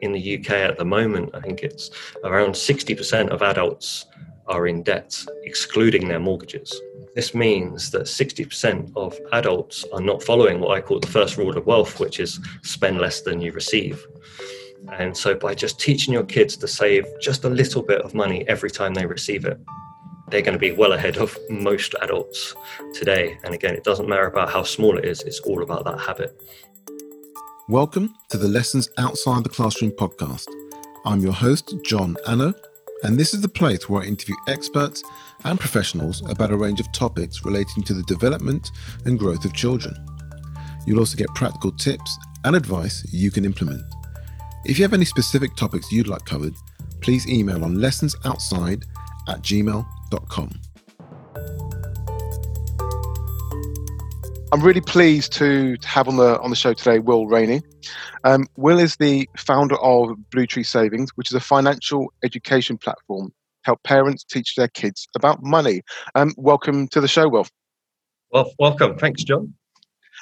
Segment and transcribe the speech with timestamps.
[0.00, 1.90] in the UK at the moment, I think it's
[2.24, 4.06] around 60% of adults
[4.46, 6.80] are in debt, excluding their mortgages.
[7.14, 11.56] This means that 60% of adults are not following what I call the first rule
[11.56, 14.06] of wealth, which is spend less than you receive.
[14.92, 18.48] And so, by just teaching your kids to save just a little bit of money
[18.48, 19.58] every time they receive it,
[20.30, 22.54] they're going to be well ahead of most adults
[22.94, 23.38] today.
[23.44, 26.40] And again, it doesn't matter about how small it is, it's all about that habit.
[27.68, 30.46] Welcome to the Lessons Outside the Classroom podcast.
[31.04, 32.54] I'm your host, John Anno,
[33.02, 35.02] and this is the place where I interview experts
[35.44, 38.70] and professionals about a range of topics relating to the development
[39.04, 39.94] and growth of children.
[40.86, 43.82] You'll also get practical tips and advice you can implement.
[44.64, 46.54] If you have any specific topics you'd like covered,
[47.02, 48.82] please email on lessonsoutside
[49.28, 50.50] at gmail.com.
[54.50, 57.60] I'm really pleased to, have on the on the show today Will Rainey.
[58.24, 63.28] Um, Will is the founder of Blue Tree Savings, which is a financial education platform
[63.28, 65.82] to help parents teach their kids about money.
[66.14, 67.46] Um, welcome to the show, Will.
[68.30, 68.96] Well, welcome.
[68.96, 69.52] Thanks, John.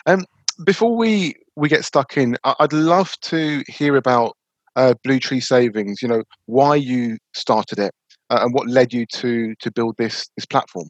[0.07, 0.25] Um,
[0.65, 4.37] before we we get stuck in, I'd love to hear about
[4.75, 6.03] uh, Blue Tree Savings.
[6.03, 7.95] You know why you started it
[8.31, 10.89] uh, and what led you to to build this this platform.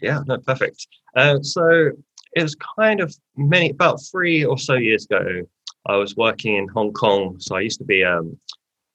[0.00, 0.86] Yeah, no, perfect.
[1.16, 1.90] Uh, so
[2.36, 5.42] it was kind of many about three or so years ago.
[5.86, 8.38] I was working in Hong Kong, so I used to be um,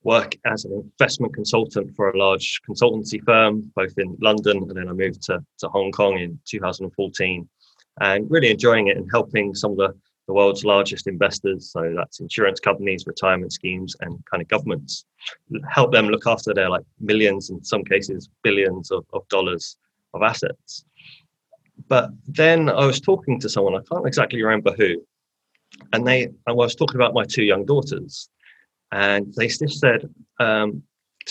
[0.04, 4.88] work as an investment consultant for a large consultancy firm, both in London, and then
[4.88, 7.50] I moved to to Hong Kong in 2014,
[8.00, 9.96] and really enjoying it and helping some of the
[10.28, 11.72] the world's largest investors.
[11.72, 15.06] So that's insurance companies, retirement schemes, and kind of governments.
[15.68, 19.78] Help them look after their like millions, in some cases, billions of, of dollars
[20.14, 20.86] of assets.
[21.92, 25.06] But then I was talking to someone, I can't exactly remember who,
[25.92, 28.30] and they I was talking about my two young daughters,
[28.94, 30.84] and they just said um,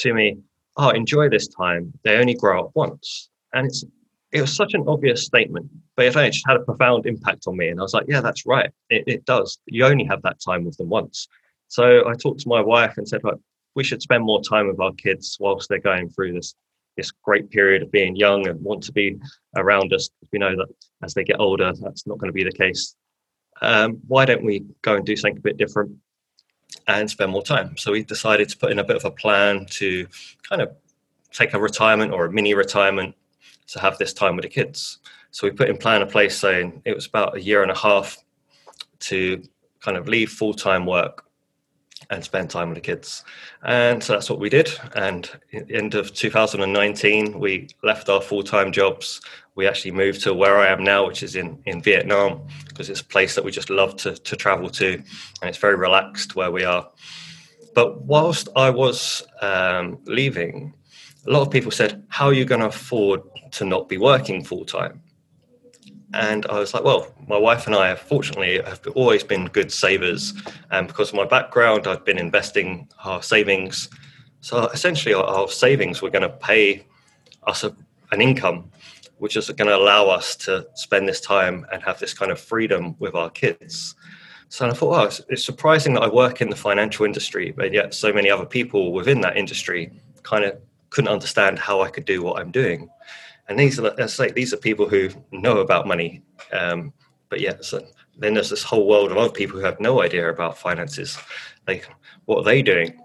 [0.03, 0.37] to me,
[0.77, 1.95] "Oh, enjoy this time.
[2.05, 3.87] They only grow up once," and it's
[4.33, 7.69] it was such an obvious statement, but it just had a profound impact on me.
[7.69, 8.71] And I was like, "Yeah, that's right.
[8.91, 9.59] It, it does.
[9.65, 11.27] You only have that time with them once."
[11.69, 13.41] So I talked to my wife and said, "Like,
[13.77, 16.55] we should spend more time with our kids whilst they're going through this
[17.01, 19.19] this great period of being young and want to be
[19.57, 20.11] around us.
[20.33, 20.69] We know that
[21.03, 22.95] as they get older, that's not going to be the case.
[23.63, 25.93] Um, why don't we go and do something a bit different
[26.87, 27.77] and spend more time?
[27.77, 30.07] So we decided to put in a bit of a plan to
[30.49, 30.77] kind of
[31.33, 33.15] take a retirement or a mini retirement
[33.69, 34.99] to have this time with the kids.
[35.31, 37.77] So we put in plan a place saying it was about a year and a
[37.77, 38.19] half
[39.01, 39.43] to
[39.81, 41.25] kind of leave full time work
[42.11, 43.25] and spend time with the kids.
[43.63, 44.71] And so that's what we did.
[44.95, 49.21] And at the end of 2019, we left our full time jobs.
[49.55, 53.01] We actually moved to where I am now, which is in, in Vietnam, because it's
[53.01, 54.95] a place that we just love to, to travel to.
[54.95, 56.89] And it's very relaxed where we are.
[57.75, 60.75] But whilst I was um, leaving,
[61.27, 63.23] a lot of people said, How are you going to afford
[63.53, 65.03] to not be working full time?
[66.13, 70.35] And I was like, well, my wife and I, fortunately, have always been good savers.
[70.71, 73.89] And because of my background, I've been investing our savings.
[74.41, 76.87] So essentially, our, our savings were going to pay
[77.47, 77.75] us a,
[78.11, 78.71] an income,
[79.19, 82.41] which is going to allow us to spend this time and have this kind of
[82.41, 83.95] freedom with our kids.
[84.49, 87.73] So I thought, well, it's, it's surprising that I work in the financial industry, but
[87.73, 89.93] yet so many other people within that industry
[90.25, 92.91] kind of couldn't understand how I could do what I'm doing
[93.51, 96.23] and these are, as these are people who know about money.
[96.53, 96.93] Um,
[97.29, 97.85] but yeah, so
[98.17, 101.19] then there's this whole world of other people who have no idea about finances.
[101.67, 101.89] Like,
[102.27, 102.97] what are they doing?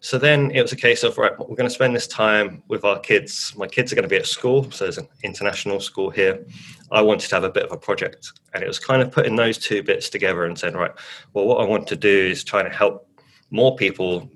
[0.00, 2.84] So then it was a case of right, we're going to spend this time with
[2.84, 3.52] our kids.
[3.56, 6.46] My kids are going to be at school, so there's an international school here.
[6.92, 9.34] I wanted to have a bit of a project, and it was kind of putting
[9.34, 10.92] those two bits together and saying, right,
[11.32, 13.08] well, what I want to do is trying to help
[13.50, 14.30] more people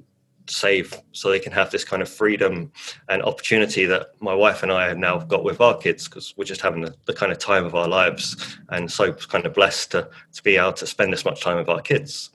[0.46, 2.72] save so they can have this kind of freedom
[3.08, 6.44] and opportunity that my wife and I have now got with our kids because we're
[6.44, 9.92] just having the, the, kind of time of our lives and so kind of blessed
[9.92, 12.30] to, to be able to spend this much time with our kids.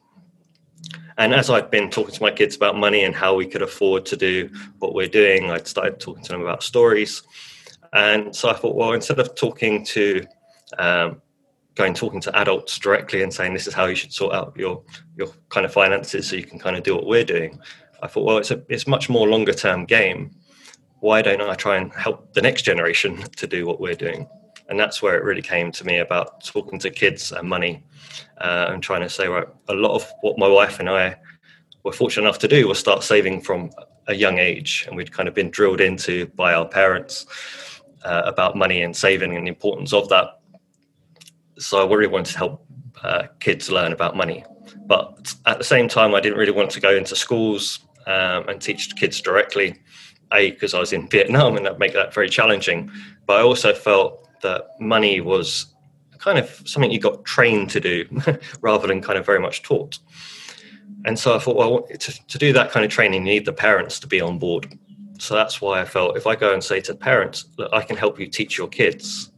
[1.18, 4.06] And as I've been talking to my kids about money and how we could afford
[4.08, 4.50] to do
[4.80, 7.24] what we're doing, I'd started talking to them about stories.
[7.94, 10.26] And so I thought, well, instead of talking to
[10.78, 11.22] um,
[11.78, 14.82] going talking to adults directly and saying this is how you should sort out your
[15.16, 17.60] your kind of finances so you can kind of do what we're doing
[18.02, 20.32] I thought, well, it's a it's much more longer term game.
[21.00, 24.28] Why don't I try and help the next generation to do what we're doing?
[24.70, 27.84] And that's where it really came to me about talking to kids and money,
[28.40, 31.16] uh, and trying to say, right, a lot of what my wife and I
[31.84, 33.72] were fortunate enough to do was start saving from
[34.08, 37.26] a young age, and we'd kind of been drilled into by our parents
[38.04, 40.40] uh, about money and saving and the importance of that.
[41.58, 42.66] So I really wanted to help
[43.04, 44.44] uh, kids learn about money.
[44.86, 48.60] But at the same time, I didn't really want to go into schools um, and
[48.60, 49.76] teach kids directly.
[50.34, 52.92] A because I was in Vietnam and that made that very challenging.
[53.26, 55.68] But I also felt that money was
[56.18, 58.06] kind of something you got trained to do
[58.62, 60.00] rather than kind of very much taught.
[61.06, 63.54] And so I thought, well, to, to do that kind of training, you need the
[63.54, 64.78] parents to be on board.
[65.20, 67.96] So that's why I felt if I go and say to parents, that I can
[67.96, 69.32] help you teach your kids,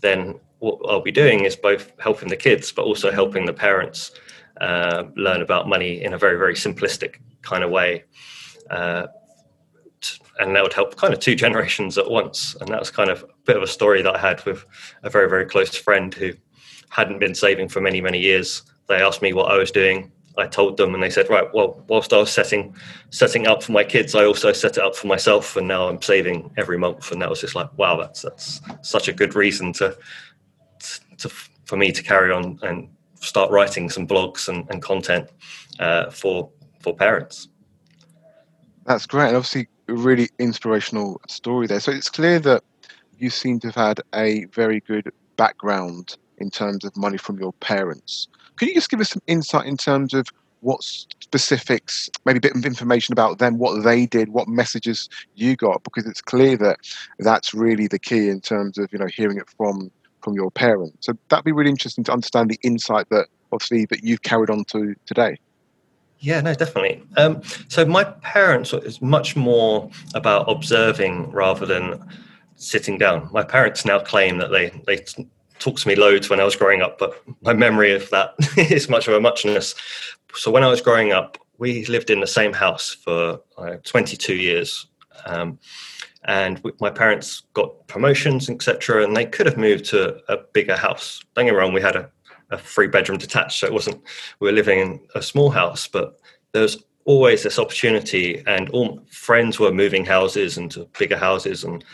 [0.00, 4.12] then what I'll be doing is both helping the kids, but also helping the parents
[4.60, 8.04] uh, learn about money in a very, very simplistic kind of way.
[8.70, 9.06] Uh,
[10.40, 12.56] and that would help kind of two generations at once.
[12.60, 14.64] And that was kind of a bit of a story that I had with
[15.02, 16.32] a very, very close friend who
[16.90, 18.62] hadn't been saving for many, many years.
[18.88, 20.10] They asked me what I was doing.
[20.36, 22.74] I told them, and they said, "Right, well, whilst I was setting
[23.10, 26.02] setting up for my kids, I also set it up for myself, and now I'm
[26.02, 29.72] saving every month." And that was just like, "Wow, that's that's such a good reason
[29.74, 29.96] to
[31.18, 31.28] to
[31.64, 32.88] for me to carry on and
[33.20, 35.30] start writing some blogs and, and content
[35.78, 36.50] uh, for
[36.84, 37.48] for parents."
[38.86, 41.80] That's great, and obviously a really inspirational story there.
[41.80, 42.62] So it's clear that
[43.18, 47.52] you seem to have had a very good background in terms of money from your
[47.54, 48.28] parents.
[48.56, 50.26] Could you just give us some insight in terms of
[50.60, 55.56] what specifics, maybe a bit of information about them, what they did, what messages you
[55.56, 55.82] got?
[55.84, 56.78] Because it's clear that
[57.18, 59.90] that's really the key in terms of you know hearing it from
[60.22, 60.96] from your parents.
[61.00, 64.64] So that'd be really interesting to understand the insight that obviously that you've carried on
[64.66, 65.36] to today.
[66.20, 67.02] Yeah, no, definitely.
[67.16, 72.02] Um, so my parents is much more about observing rather than
[72.56, 73.28] sitting down.
[73.32, 75.04] My parents now claim that they they
[75.58, 78.88] talked to me loads when I was growing up, but my memory of that is
[78.88, 79.74] much of a muchness.
[80.34, 84.34] So when I was growing up, we lived in the same house for uh, 22
[84.34, 84.86] years.
[85.26, 85.58] Um,
[86.24, 90.76] and we, my parents got promotions, etc., and they could have moved to a bigger
[90.76, 91.22] house.
[91.34, 92.10] Don't get me wrong, we had a,
[92.50, 94.02] a three bedroom detached, so it wasn't
[94.40, 96.20] we were living in a small house, but
[96.52, 101.84] there was always this opportunity, and all friends were moving houses into bigger houses, and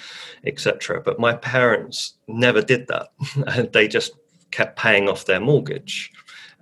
[0.45, 1.01] etc.
[1.01, 3.73] But my parents never did that.
[3.73, 4.13] they just
[4.51, 6.13] kept paying off their mortgage.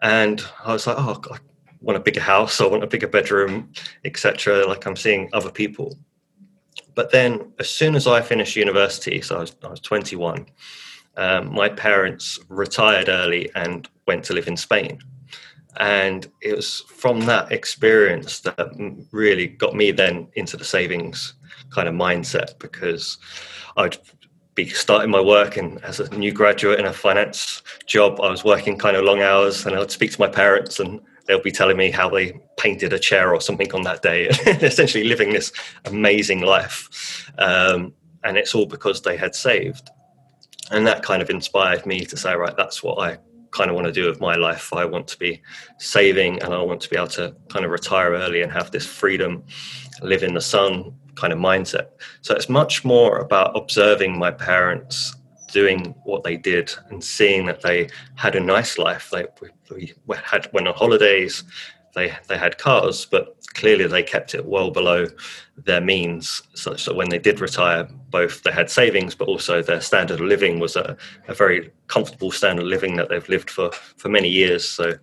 [0.02, 1.38] And I was like, oh, I
[1.80, 3.72] want a bigger house, I want a bigger bedroom,
[4.04, 4.66] etc.
[4.66, 5.96] Like I'm seeing other people.
[6.94, 10.46] But then, as soon as I finished university, so I was, I was 21,
[11.18, 15.00] um, my parents retired early and went to live in Spain.
[15.78, 21.34] And it was from that experience that really got me then into the savings
[21.70, 23.18] kind of mindset because
[23.76, 23.98] I'd
[24.54, 28.44] be starting my work and as a new graduate in a finance job, I was
[28.44, 31.76] working kind of long hours and I'd speak to my parents and they'll be telling
[31.76, 35.52] me how they painted a chair or something on that day, essentially living this
[35.84, 37.30] amazing life.
[37.38, 37.92] Um,
[38.24, 39.90] and it's all because they had saved.
[40.70, 43.18] And that kind of inspired me to say, right, that's what I
[43.50, 44.72] kind of want to do with my life.
[44.72, 45.40] I want to be
[45.78, 48.86] saving and I want to be able to kind of retire early and have this
[48.86, 49.44] freedom,
[50.02, 51.88] live in the sun, kind of mindset.
[52.20, 55.14] So it's much more about observing my parents
[55.50, 59.10] doing what they did and seeing that they had a nice life.
[59.10, 59.26] They
[59.70, 61.42] we, we had went on holidays,
[61.98, 65.06] they they had cars, but clearly they kept it well below
[65.56, 69.80] their means, such that when they did retire, both they had savings, but also their
[69.80, 70.96] standard of living was a,
[71.26, 74.68] a very comfortable standard of living that they've lived for for many years.
[74.68, 74.94] So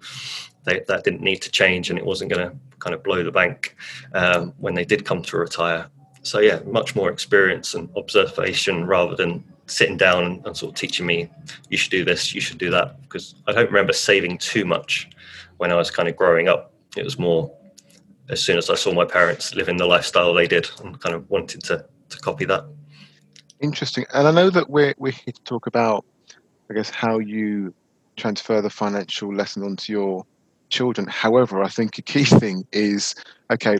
[0.64, 3.32] they, that didn't need to change, and it wasn't going to kind of blow the
[3.32, 3.76] bank
[4.14, 5.90] um, when they did come to retire
[6.26, 11.06] so yeah, much more experience and observation rather than sitting down and sort of teaching
[11.06, 11.30] me,
[11.70, 13.02] you should do this, you should do that.
[13.04, 15.10] Because I don't remember saving too much
[15.58, 16.74] when I was kind of growing up.
[16.96, 17.52] It was more
[18.30, 21.30] as soon as I saw my parents living the lifestyle they did and kind of
[21.30, 22.66] wanted to, to copy that.
[23.60, 24.06] Interesting.
[24.14, 26.06] And I know that we're, we're here to talk about,
[26.70, 27.74] I guess, how you
[28.18, 30.26] transfer the financial lesson onto your
[30.70, 31.08] children.
[31.08, 33.16] However, I think a key thing is
[33.52, 33.78] okay,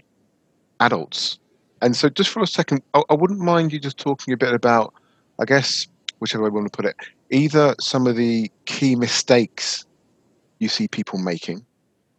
[0.80, 1.40] adults
[1.82, 4.54] and so, just for a second, I, I wouldn't mind you just talking a bit
[4.54, 4.94] about,
[5.40, 5.88] I guess,
[6.20, 6.96] whichever way we want to put it,
[7.30, 9.86] either some of the key mistakes
[10.60, 11.66] you see people making,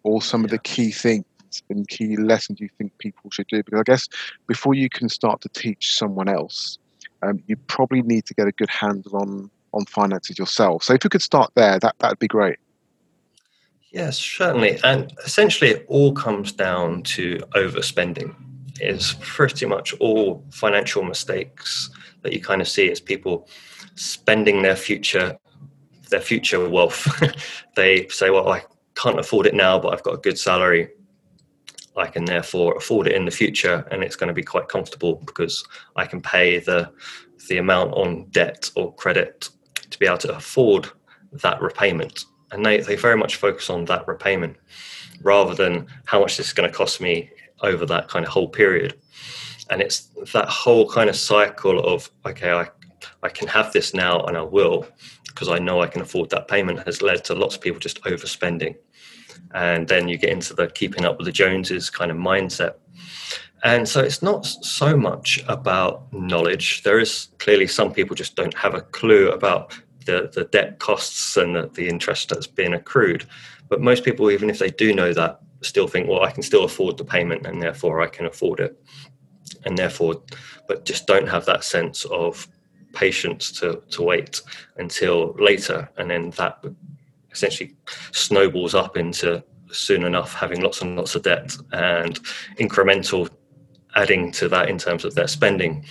[0.07, 0.47] or some yeah.
[0.47, 1.25] of the key things
[1.69, 3.63] and key lessons you think people should do.
[3.63, 4.09] Because I guess
[4.47, 6.79] before you can start to teach someone else,
[7.23, 10.85] um, you probably need to get a good handle on on finances yourself.
[10.85, 12.59] So if you could start there, that that'd be great.
[13.93, 14.79] Yes, certainly.
[14.85, 18.35] And essentially, it all comes down to overspending
[18.81, 21.89] is pretty much all financial mistakes
[22.21, 23.49] that you kind of see as people
[23.95, 25.39] spending their future
[26.11, 27.09] their future wealth.
[27.77, 28.63] they say, "Well, I
[28.97, 30.89] can't afford it now, but I've got a good salary.
[31.97, 35.23] I can therefore afford it in the future, and it's going to be quite comfortable
[35.27, 35.65] because
[35.97, 36.91] I can pay the
[37.49, 39.49] the amount on debt or credit
[39.91, 40.89] to be able to afford
[41.33, 44.57] that repayment." And they, they very much focus on that repayment
[45.23, 47.31] rather than how much this is going to cost me
[47.63, 48.95] over that kind of whole period.
[49.71, 52.69] And it's that whole kind of cycle of, okay, I,
[53.23, 54.87] I can have this now and I will
[55.27, 58.03] because I know I can afford that payment has led to lots of people just
[58.05, 58.77] overspending.
[59.55, 62.75] And then you get into the keeping up with the Joneses kind of mindset.
[63.65, 66.83] And so it's not so much about knowledge.
[66.83, 69.75] There is clearly some people just don't have a clue about
[70.05, 73.27] the, the debt costs and the, the interest that's being accrued.
[73.69, 76.65] But most people, even if they do know that, still think, well, I can still
[76.65, 78.81] afford the payment and therefore I can afford it.
[79.65, 80.23] And therefore,
[80.69, 82.47] but just don't have that sense of
[82.93, 84.43] patience to, to wait
[84.77, 85.89] until later.
[85.97, 86.65] And then that
[87.37, 87.75] essentially
[88.13, 92.21] snowballs up into soon enough having lots and lots of debt and
[92.59, 93.29] incremental
[93.95, 95.85] adding to that in terms of their spending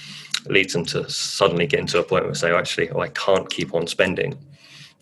[0.47, 3.09] leads them to suddenly get into a point where they say, oh, actually, oh, I
[3.09, 4.37] can't keep on spending.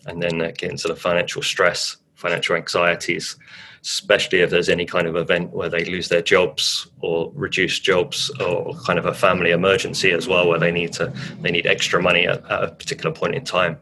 [0.06, 3.36] And then they get into the financial stress, financial anxieties,
[3.84, 8.30] especially if there's any kind of event where they lose their jobs or reduce jobs
[8.40, 11.12] or kind of a family emergency as well where they need to
[11.42, 13.78] they need extra money at, at a particular point in time.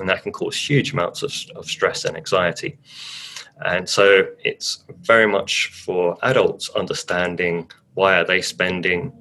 [0.00, 2.76] And that can cause huge amounts of, of stress and anxiety.
[3.64, 9.12] And so it's very much for adults understanding why are they spending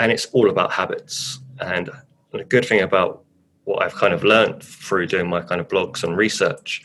[0.00, 1.38] and it's all about habits.
[1.60, 1.88] And
[2.32, 3.22] the good thing about
[3.62, 6.82] what I've kind of learned through doing my kind of blogs and research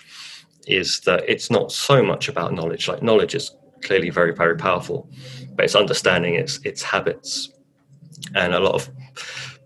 [0.67, 2.88] is that it's not so much about knowledge.
[2.88, 5.10] Like knowledge is clearly very, very powerful,
[5.55, 7.51] but it's understanding its its habits.
[8.36, 8.89] And a lot of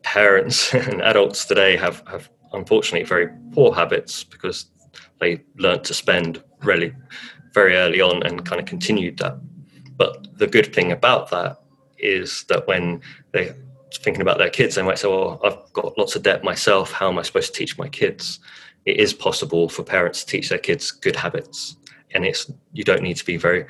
[0.04, 4.66] parents and adults today have, have unfortunately very poor habits because
[5.20, 6.94] they learned to spend really
[7.54, 9.38] very early on and kind of continued that.
[9.98, 11.58] But the good thing about that
[11.98, 13.02] is that when
[13.32, 13.56] they're
[13.94, 16.92] thinking about their kids, they might say, Well, I've got lots of debt myself.
[16.92, 18.40] How am I supposed to teach my kids?
[18.88, 21.76] It is possible for parents to teach their kids good habits.
[22.14, 23.66] And it's you don't need to be very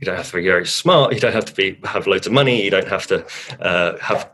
[0.00, 1.12] you don't have to be very smart.
[1.12, 2.62] You don't have to be have loads of money.
[2.62, 3.26] You don't have to
[3.60, 4.30] uh, have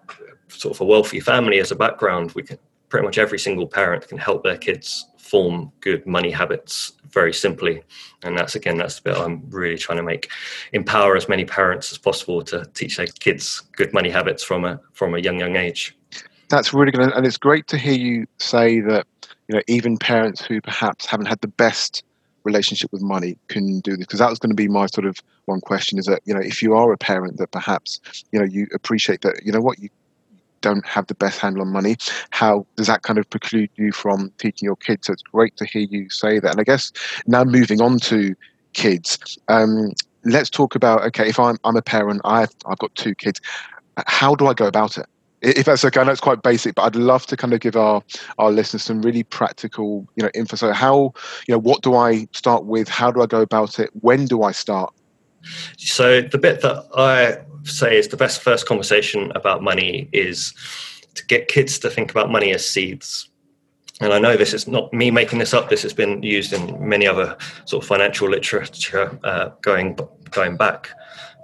[0.48, 2.32] sort of a wealthy family as a background.
[2.32, 2.58] We can
[2.90, 7.82] pretty much every single parent can help their kids form good money habits very simply.
[8.22, 10.30] And that's again that's the bit i'm really trying to make
[10.74, 14.78] empower as many parents as possible to teach their kids good money habits from a
[14.92, 15.96] from a young young age.
[16.50, 17.12] That's really good.
[17.12, 19.06] And it's great to hear you say that
[19.48, 22.02] you know even parents who perhaps haven't had the best
[22.46, 24.06] relationship with money can do this.
[24.06, 26.40] Because that was going to be my sort of one question is that you know
[26.40, 28.00] if you are a parent that perhaps
[28.32, 29.90] you know you appreciate that you know what you
[30.62, 31.96] don't have the best handle on money
[32.30, 35.06] how does that kind of preclude you from teaching your kids?
[35.06, 36.52] So it's great to hear you say that.
[36.52, 36.92] And i guess
[37.26, 38.34] now moving on to
[38.72, 39.92] kids um,
[40.24, 43.40] let's talk about okay if i'm, I'm a parent I've, I've got two kids
[44.06, 45.06] how do i go about it
[45.42, 47.76] if that's okay, I know it's quite basic, but I'd love to kind of give
[47.76, 48.02] our
[48.38, 50.56] our listeners some really practical, you know, info.
[50.56, 51.12] So how,
[51.46, 52.88] you know, what do I start with?
[52.88, 53.90] How do I go about it?
[54.00, 54.92] When do I start?
[55.76, 60.54] So the bit that I say is the best first conversation about money is
[61.14, 63.28] to get kids to think about money as seeds.
[64.00, 65.70] And I know this is not me making this up.
[65.70, 69.98] This has been used in many other sort of financial literature uh, going
[70.30, 70.90] going back.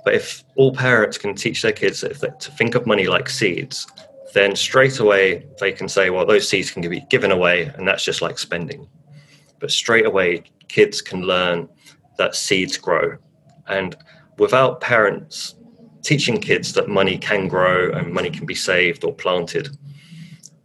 [0.04, 3.86] But if all parents can teach their kids to think of money like seeds,
[4.34, 8.04] then straight away they can say, well, those seeds can be given away, and that's
[8.04, 8.88] just like spending.
[9.60, 11.68] But straight away, kids can learn
[12.18, 13.16] that seeds grow.
[13.68, 13.96] And
[14.38, 15.54] without parents
[16.02, 19.68] teaching kids that money can grow and money can be saved or planted,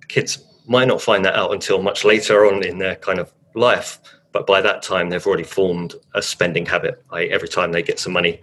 [0.07, 3.99] kids might not find that out until much later on in their kind of life
[4.37, 7.03] but by that time they've already formed a spending habit.
[7.09, 8.39] I, every time they get some money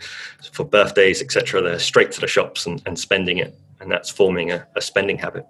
[0.51, 4.51] for birthdays, etc., they're straight to the shops and, and spending it, and that's forming
[4.51, 5.47] a, a spending habit.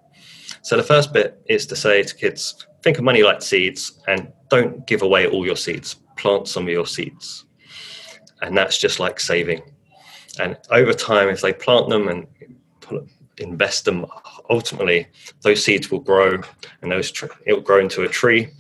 [0.60, 4.30] So the first bit is to say to kids, think of money like seeds, and
[4.50, 5.96] don't give away all your seeds.
[6.18, 7.46] Plant some of your seeds,
[8.42, 9.62] and that's just like saving.
[10.38, 12.26] And over time, if they plant them and
[13.38, 14.04] invest them,
[14.50, 15.06] ultimately
[15.40, 16.42] those seeds will grow,
[16.82, 17.10] and those
[17.46, 18.50] it will grow into a tree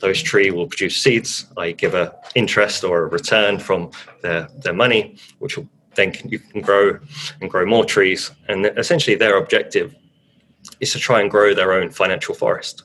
[0.00, 3.90] those tree will produce seeds, I give a interest or a return from
[4.22, 6.98] their, their money, which will then can, you can grow
[7.40, 8.30] and grow more trees.
[8.48, 9.94] And essentially their objective
[10.80, 12.82] is to try and grow their own financial forest.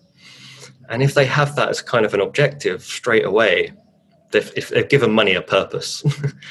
[0.89, 3.73] And if they have that as kind of an objective straight away,
[4.31, 6.03] they've, if they've given money a purpose,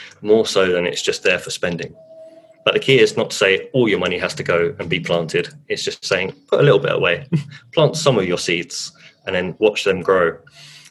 [0.21, 1.95] more so than it's just there for spending.
[2.65, 5.01] But the key is not to say all your money has to go and be
[5.01, 5.49] planted.
[5.69, 7.27] It's just saying put a little bit away,
[7.73, 8.93] plant some of your seeds,
[9.29, 10.37] and then watch them grow.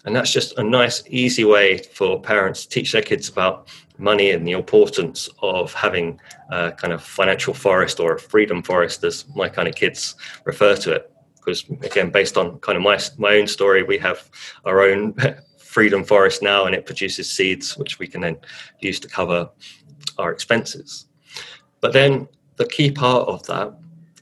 [0.06, 3.68] And that's just a nice, easy way for parents to teach their kids about
[3.98, 9.04] money and the importance of having a kind of financial forest or a freedom forest,
[9.04, 10.16] as my kind of kids
[10.46, 11.12] refer to it.
[11.36, 14.30] Because again, based on kind of my my own story, we have
[14.66, 15.14] our own
[15.58, 18.38] freedom forest now, and it produces seeds which we can then
[18.80, 19.50] use to cover
[20.20, 21.08] our expenses.
[21.82, 22.28] But then
[22.58, 23.74] the key part of that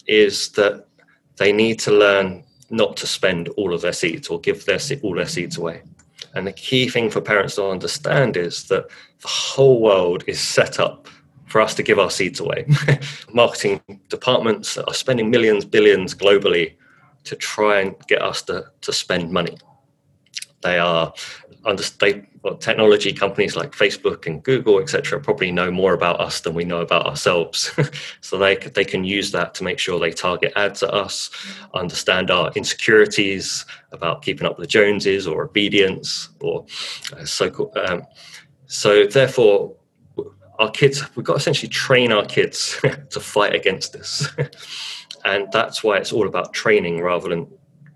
[0.08, 0.88] is that
[1.36, 5.16] they need to learn not to spend all of their seeds or give their all
[5.16, 5.82] their seeds away.
[6.34, 8.88] And the key thing for parents to understand is that
[9.22, 11.08] the whole world is set up
[11.46, 12.66] for us to give our seeds away.
[13.34, 16.74] Marketing departments are spending millions, billions globally
[17.24, 19.58] to try and get us to, to spend money.
[20.62, 21.14] They are
[21.66, 26.42] under they, well, technology companies like Facebook and Google, etc., probably know more about us
[26.42, 27.72] than we know about ourselves.
[28.22, 31.32] so they they can use that to make sure they target ads at us,
[31.74, 36.66] understand our insecurities about keeping up with the Joneses or obedience or
[37.18, 37.72] uh, so.
[37.76, 38.04] Um,
[38.68, 39.76] so therefore,
[40.60, 42.80] our kids we've got to essentially train our kids
[43.10, 44.28] to fight against this,
[45.26, 47.48] and that's why it's all about training rather than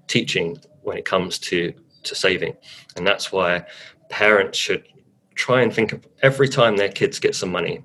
[0.08, 1.72] teaching when it comes to
[2.04, 2.56] to saving,
[2.96, 3.66] and that's why
[4.10, 4.88] parents should
[5.36, 7.82] try and think of every time their kids get some money,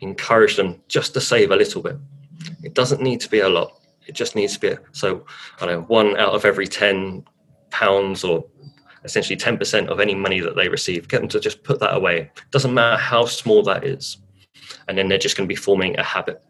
[0.00, 1.96] encourage them just to save a little bit.
[2.62, 3.80] It doesn't need to be a lot.
[4.06, 5.24] It just needs to be a, so
[5.60, 7.24] I don't know one out of every ten
[7.70, 8.44] pounds or
[9.04, 12.30] essentially 10% of any money that they receive get them to just put that away.
[12.50, 14.18] Doesn't matter how small that is.
[14.88, 16.42] And then they're just going to be forming a habit.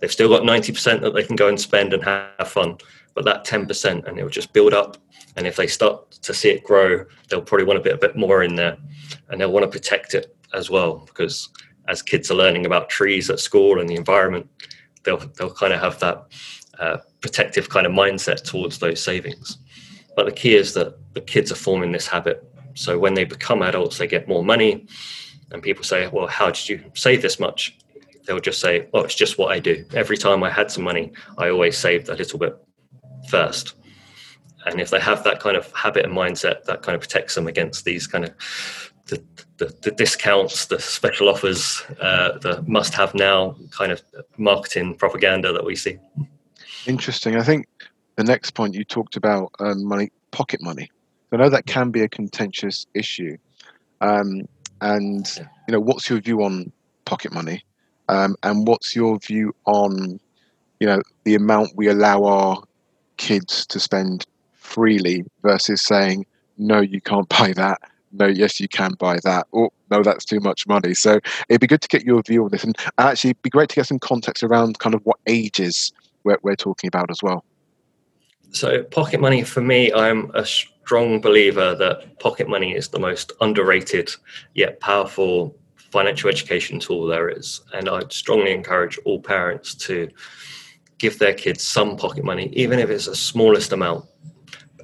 [0.00, 2.78] They've still got 90% that they can go and spend and have fun
[3.14, 4.96] but that 10% and it will just build up
[5.36, 8.16] and if they start to see it grow, they'll probably want a bit, a bit
[8.16, 8.76] more in there
[9.28, 11.48] and they'll want to protect it as well because
[11.88, 14.48] as kids are learning about trees at school and the environment,
[15.02, 16.26] they'll, they'll kind of have that
[16.78, 19.58] uh, protective kind of mindset towards those savings.
[20.16, 22.48] But the key is that the kids are forming this habit.
[22.74, 24.86] So when they become adults, they get more money.
[25.50, 27.76] And people say, Well, how did you save this much?
[28.26, 29.84] They'll just say, Oh, it's just what I do.
[29.94, 32.56] Every time I had some money, I always saved a little bit
[33.28, 33.74] first.
[34.66, 37.46] And if they have that kind of habit and mindset that kind of protects them
[37.46, 39.22] against these kind of the,
[39.58, 44.02] the, the discounts the special offers uh, the must have now kind of
[44.38, 45.98] marketing propaganda that we see.
[46.86, 47.36] Interesting.
[47.36, 47.66] I think
[48.16, 50.90] the next point you talked about um, money pocket money.
[51.32, 53.36] I know that can be a contentious issue.
[54.00, 54.48] Um,
[54.80, 55.46] and yeah.
[55.66, 56.72] you know what's your view on
[57.04, 57.64] pocket money?
[58.08, 60.20] Um, and what's your view on
[60.80, 62.62] you know the amount we allow our
[63.16, 66.26] kids to spend freely versus saying,
[66.58, 67.80] no, you can't buy that.
[68.12, 69.46] No, yes, you can buy that.
[69.50, 70.94] Or no, that's too much money.
[70.94, 72.62] So it'd be good to get your view on this.
[72.62, 76.38] And actually, it'd be great to get some context around kind of what ages we're,
[76.42, 77.44] we're talking about as well.
[78.52, 83.32] So, pocket money for me, I'm a strong believer that pocket money is the most
[83.40, 84.10] underrated
[84.54, 85.56] yet powerful
[85.90, 87.62] financial education tool there is.
[87.72, 90.08] And I'd strongly encourage all parents to
[90.98, 94.04] give their kids some pocket money, even if it's the smallest amount,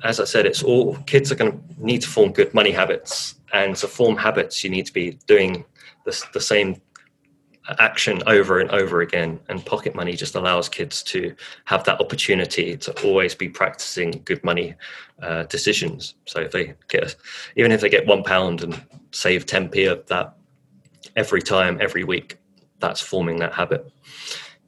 [0.02, 3.34] as I said, it's all kids are going to need to form good money habits,
[3.52, 5.64] and to form habits, you need to be doing
[6.04, 6.80] the, the same
[7.78, 9.38] action over and over again.
[9.48, 11.34] And pocket money just allows kids to
[11.66, 14.74] have that opportunity to always be practicing good money
[15.22, 16.14] uh, decisions.
[16.26, 17.16] So if they get,
[17.56, 18.80] even if they get one pound and
[19.12, 20.34] save 10p of that
[21.16, 22.38] every time, every week,
[22.78, 23.92] that's forming that habit.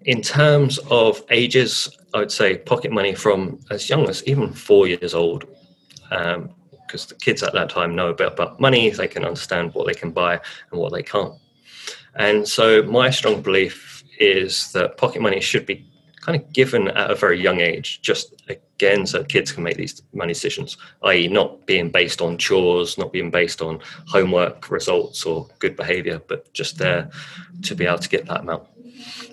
[0.04, 4.86] In terms of ages, I would say pocket money from as young as even four
[4.86, 5.44] years old,
[6.08, 9.72] because um, the kids at that time know a bit about money, they can understand
[9.74, 11.34] what they can buy and what they can't.
[12.16, 15.86] And so, my strong belief is that pocket money should be
[16.22, 20.02] kind of given at a very young age, just again, so kids can make these
[20.12, 25.48] money decisions, i.e., not being based on chores, not being based on homework results or
[25.58, 27.10] good behavior, but just there
[27.62, 28.64] to be able to get that amount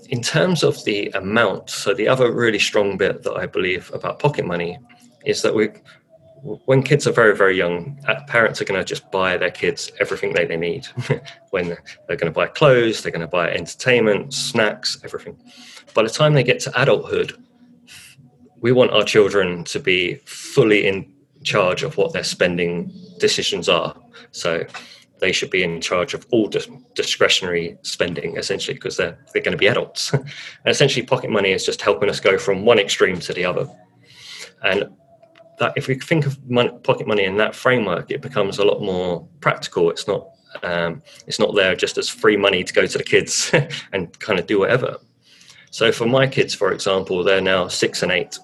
[0.10, 4.20] in terms of the amount, so the other really strong bit that I believe about
[4.20, 4.80] pocket money
[5.26, 5.70] is that we,
[6.66, 9.92] when kids are very, very young, uh, parents are going to just buy their kids
[10.00, 10.88] everything that they need.
[11.52, 15.38] when they're going to buy clothes, they're going to buy entertainment, snacks, everything.
[15.94, 17.34] By the time they get to adulthood,
[18.62, 21.12] we want our children to be fully in
[21.44, 23.96] charge of what their spending decisions are.
[24.32, 24.66] So
[25.20, 29.54] they should be in charge of all dis- discretionary spending essentially because they're they're going
[29.54, 30.14] to be adults.
[30.14, 30.28] And
[30.66, 33.68] essentially pocket money is just helping us go from one extreme to the other.
[34.64, 34.90] And
[35.60, 36.38] that if we think of
[36.84, 39.90] pocket money in that framework it becomes a lot more practical.
[39.90, 40.30] It's not
[40.64, 43.52] um, it's not there just as free money to go to the kids
[43.94, 44.98] and kind of do whatever.
[45.72, 48.38] So for my kids for example they're now six and eight.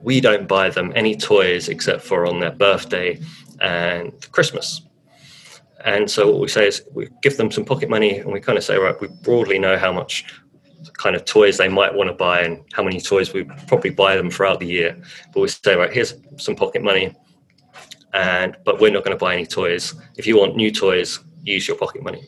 [0.00, 3.20] We don't buy them any toys except for on their birthday
[3.62, 4.82] and christmas
[5.84, 8.58] and so what we say is we give them some pocket money and we kind
[8.58, 10.24] of say, right, we broadly know how much
[10.94, 14.16] kind of toys they might want to buy and how many toys we probably buy
[14.16, 14.96] them throughout the year.
[15.32, 17.14] But we say, right, here's some pocket money.
[18.14, 19.94] And but we're not going to buy any toys.
[20.16, 22.26] If you want new toys, use your pocket money.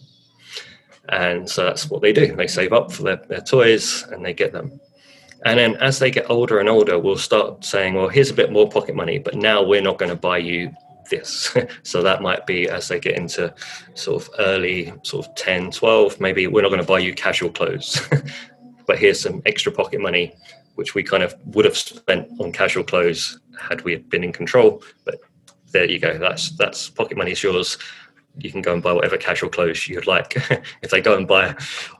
[1.11, 2.35] And so that's what they do.
[2.35, 4.81] They save up for their, their toys and they get them.
[5.45, 8.51] And then as they get older and older, we'll start saying, well, here's a bit
[8.51, 10.73] more pocket money, but now we're not going to buy you
[11.11, 11.57] this.
[11.83, 13.53] so that might be as they get into
[13.95, 17.51] sort of early, sort of 10, 12, maybe we're not going to buy you casual
[17.51, 18.01] clothes,
[18.87, 20.35] but here's some extra pocket money,
[20.75, 24.83] which we kind of would have spent on casual clothes had we been in control.
[25.05, 25.21] But
[25.73, 26.19] there you go.
[26.19, 27.79] That's that's pocket money is yours
[28.39, 30.37] you can go and buy whatever casual clothes you'd like.
[30.83, 31.55] if they go and buy,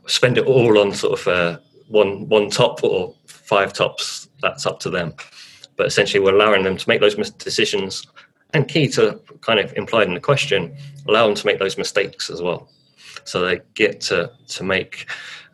[0.07, 4.81] spend it all on sort of uh, one one top or five tops, that's up
[4.81, 5.15] to them.
[5.77, 8.07] But essentially, we're allowing them to make those decisions,
[8.55, 10.75] and key to kind of implied in the question,
[11.09, 12.69] allow them to make those mistakes as well.
[13.25, 15.07] So they get to to make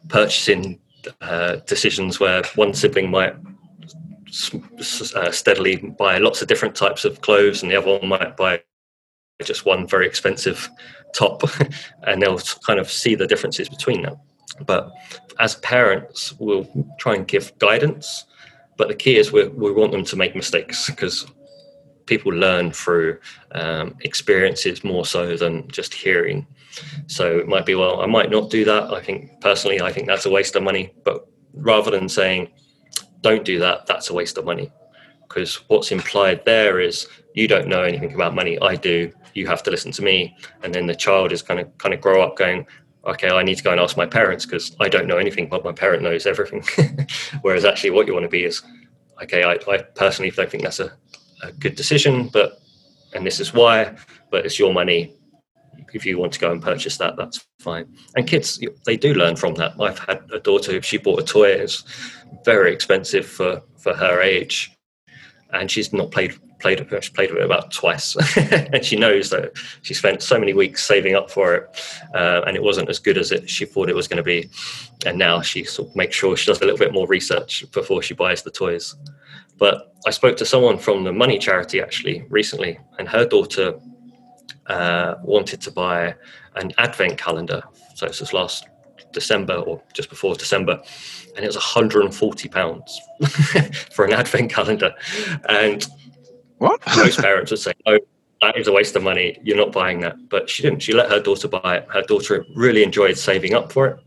[0.08, 0.78] purchasing
[1.20, 3.34] uh, decisions where one sibling might
[5.16, 8.62] uh, steadily buy lots of different types of clothes, and the other one might buy
[9.42, 10.68] just one very expensive
[11.14, 11.42] top
[12.04, 14.16] and they'll kind of see the differences between them
[14.66, 14.90] but
[15.38, 18.26] as parents we'll try and give guidance
[18.76, 21.26] but the key is we, we want them to make mistakes because
[22.10, 23.18] people learn through
[23.52, 26.44] um, experiences more so than just hearing.
[27.06, 28.84] So it might be well i might not do that.
[28.98, 30.84] I think personally i think that's a waste of money.
[31.06, 31.16] But
[31.70, 32.42] rather than saying
[33.28, 34.68] don't do that that's a waste of money.
[35.26, 37.06] Because what's implied there is
[37.38, 38.54] you don't know anything about money.
[38.70, 38.96] I do.
[39.38, 40.36] You have to listen to me.
[40.62, 42.66] And then the child is kind of kind of grow up going
[43.12, 45.64] okay i need to go and ask my parents because i don't know anything but
[45.64, 46.62] my parent knows everything.
[47.44, 48.56] Whereas actually what you want to be is
[49.22, 50.88] okay i, I personally don't think that's a,
[51.42, 52.60] a good decision but
[53.14, 53.96] and this is why
[54.30, 55.14] but it's your money.
[55.92, 57.86] If you want to go and purchase that that's fine.
[58.14, 59.72] And kids they do learn from that.
[59.80, 61.48] I've had a daughter if she bought a toy.
[61.48, 61.84] It's
[62.44, 64.72] very expensive for for her age.
[65.52, 69.30] And she's not played played with she played with it about twice, and she knows
[69.30, 71.80] that she spent so many weeks saving up for it,
[72.14, 74.48] uh, and it wasn't as good as it she thought it was going to be,
[75.06, 78.02] and now she sort of makes sure she does a little bit more research before
[78.02, 78.94] she buys the toys.
[79.58, 83.78] But I spoke to someone from the Money Charity actually recently, and her daughter
[84.66, 86.14] uh, wanted to buy
[86.56, 87.62] an advent calendar.
[87.94, 88.66] So it's this last
[89.12, 90.80] December or just before December,
[91.36, 93.00] and it was 140 pounds
[93.90, 94.94] for an advent calendar.
[95.48, 95.86] And
[96.60, 96.80] what?
[96.96, 97.98] most parents would say, "Oh,
[98.42, 99.38] that is a waste of money.
[99.42, 100.80] You're not buying that." But she didn't.
[100.80, 101.86] She let her daughter buy it.
[101.90, 103.98] Her daughter really enjoyed saving up for it.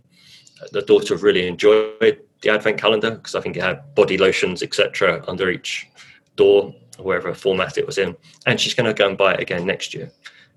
[0.71, 5.23] The daughter really enjoyed the advent calendar because I think it had body lotions, etc.,
[5.27, 5.87] under each
[6.35, 8.15] door, wherever format it was in.
[8.45, 10.11] And she's going to go and buy it again next year.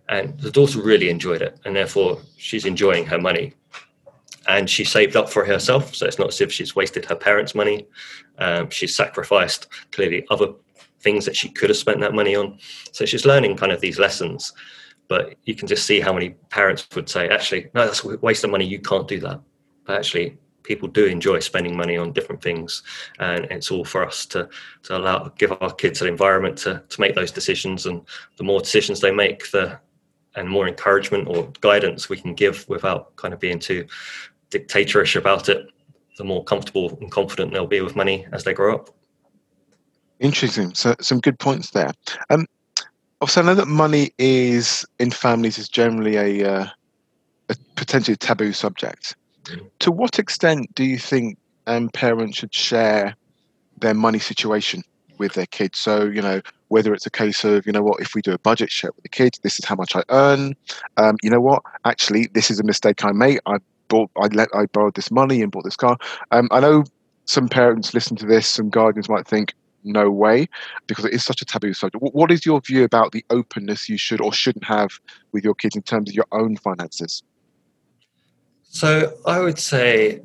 [0.09, 3.55] And the daughter really enjoyed it, and therefore she's enjoying her money
[4.49, 5.95] and she saved up for herself.
[5.95, 7.87] So it's not as if she's wasted her parents' money.
[8.39, 10.49] Um, she's sacrificed clearly other
[11.07, 12.59] things that she could have spent that money on.
[12.90, 14.53] So she's learning kind of these lessons.
[15.09, 18.42] But you can just see how many parents would say, actually, no, that's a waste
[18.42, 18.66] of money.
[18.66, 19.40] You can't do that.
[19.85, 22.83] But actually, people do enjoy spending money on different things,
[23.21, 24.49] and it's all for us to
[24.83, 27.87] to allow give our kids an environment to to make those decisions.
[27.87, 28.03] And
[28.37, 29.79] the more decisions they make, the
[30.35, 33.87] and more encouragement or guidance we can give without kind of being too
[34.51, 35.61] dictatorish about it,
[36.19, 38.90] the more comfortable and confident they'll be with money as they grow up.
[40.20, 40.74] Interesting.
[40.74, 41.92] So some good points there.
[42.31, 42.46] Um,
[43.20, 46.66] I know that money is in families is generally a, uh,
[47.48, 49.16] a potentially taboo subject.
[49.81, 53.14] To what extent do you think um, parents should share
[53.79, 54.83] their money situation
[55.18, 55.79] with their kids?
[55.79, 58.38] So you know whether it's a case of you know what if we do a
[58.38, 60.57] budget share with the kids, this is how much I earn.
[60.96, 61.62] Um, you know what?
[61.85, 63.40] Actually, this is a mistake I made.
[63.46, 65.96] I bought I let I borrowed this money and bought this car.
[66.33, 66.85] Um, I know
[67.26, 69.52] some parents listen to this, some guardians might think,
[69.87, 70.49] no way,
[70.87, 72.03] because it is such a taboo subject.
[72.03, 74.90] What is your view about the openness you should or shouldn't have
[75.33, 77.22] with your kids in terms of your own finances?
[78.68, 80.20] So I would say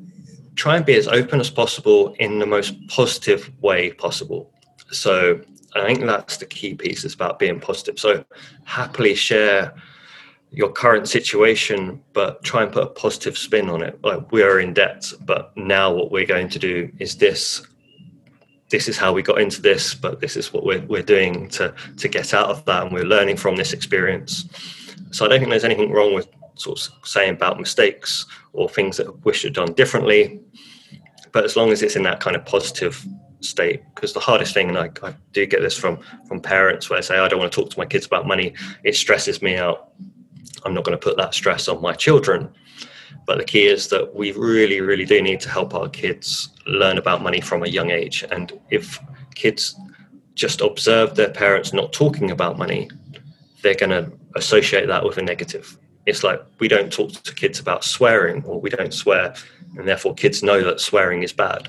[0.56, 4.52] try and be as open as possible in the most positive way possible.
[4.90, 5.40] So
[5.74, 7.98] I think that's the key piece is about being positive.
[7.98, 8.24] So
[8.64, 9.72] happily share
[10.50, 13.98] your current situation, but try and put a positive spin on it.
[14.04, 17.66] Like we are in debt, but now what we're going to do is this.
[18.72, 21.72] This is how we got into this, but this is what we're, we're doing to,
[21.98, 22.82] to get out of that.
[22.82, 24.48] And we're learning from this experience.
[25.12, 28.96] So I don't think there's anything wrong with sort of saying about mistakes or things
[28.96, 30.40] that we should have done differently.
[31.30, 33.06] But as long as it's in that kind of positive
[33.40, 36.98] state, because the hardest thing, and I, I do get this from from parents where
[36.98, 38.54] they say, I don't want to talk to my kids about money,
[38.84, 39.92] it stresses me out
[40.64, 42.52] I'm not going to put that stress on my children.
[43.26, 46.98] But the key is that we really, really do need to help our kids learn
[46.98, 48.24] about money from a young age.
[48.30, 48.98] And if
[49.34, 49.74] kids
[50.34, 52.90] just observe their parents not talking about money,
[53.62, 55.78] they're going to associate that with a negative.
[56.06, 59.34] it's like we don't talk to kids about swearing or we don't swear
[59.76, 61.68] and therefore kids know that swearing is bad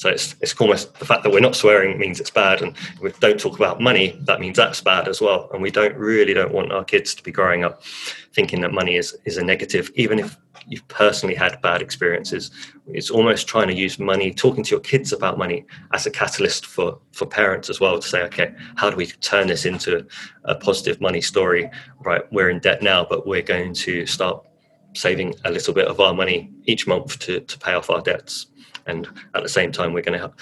[0.00, 3.12] so it's, it's almost the fact that we're not swearing means it's bad and we
[3.20, 5.50] don't talk about money that means that's bad as well.
[5.52, 7.84] And we don't really don't want our kids to be growing up
[8.32, 12.50] thinking that money is, is a negative even if you've personally had bad experiences.
[12.86, 16.64] It's almost trying to use money talking to your kids about money as a catalyst
[16.64, 20.06] for for parents as well to say okay how do we turn this into
[20.44, 21.70] a positive money story?
[22.06, 24.46] Right we're in debt now but we're going to start
[24.94, 28.46] saving a little bit of our money each month to, to pay off our debts
[28.90, 30.38] and at the same time we're going to help,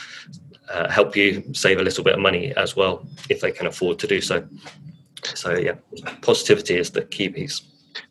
[0.71, 3.99] uh, help you save a little bit of money as well if they can afford
[4.01, 4.47] to do so.
[5.35, 5.75] So yeah
[6.23, 7.63] positivity is the key piece.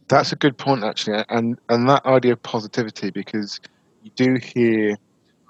[0.08, 3.60] That's a good point actually and and that idea of positivity because
[4.04, 4.98] you do hear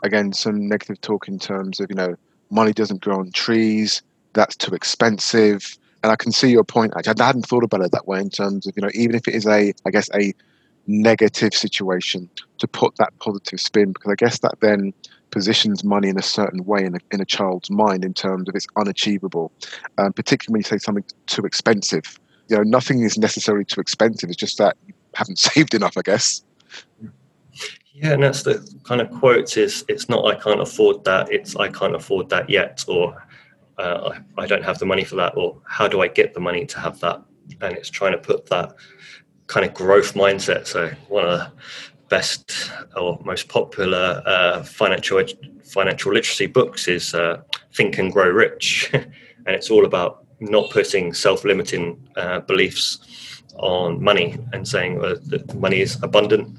[0.03, 2.15] again some negative talk in terms of you know
[2.49, 4.01] money doesn't grow on trees
[4.33, 5.77] that's too expensive.
[6.03, 7.19] And i can see your point actually.
[7.19, 9.33] I hadn't thought about it that way in terms of you know even if it
[9.33, 10.33] is a i guess a
[10.87, 14.93] negative situation to put that positive spin because I guess that then
[15.31, 18.55] positions money in a certain way in a, in a child's mind in terms of
[18.55, 19.51] it's unachievable,
[19.97, 22.19] um, particularly when you say something too expensive.
[22.47, 24.29] You know, nothing is necessarily too expensive.
[24.29, 26.43] It's just that you haven't saved enough, I guess.
[27.93, 31.55] Yeah, and that's the kind of quote is it's not I can't afford that, it's
[31.55, 33.25] I can't afford that yet, or
[33.79, 36.39] uh, I, I don't have the money for that, or how do I get the
[36.39, 37.23] money to have that?
[37.61, 38.75] And it's trying to put that
[39.47, 40.67] kind of growth mindset.
[40.67, 41.51] So one of the
[42.09, 45.21] best or most popular uh, financial
[45.63, 47.41] financial literacy books is uh,
[47.73, 49.07] Think and Grow Rich, and
[49.47, 56.01] it's all about not putting self-limiting uh, beliefs on money and saying that money is
[56.03, 56.57] abundant.